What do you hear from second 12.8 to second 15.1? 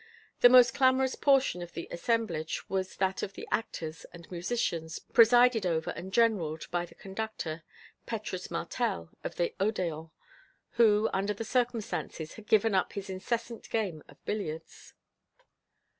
his incessant game of billiards.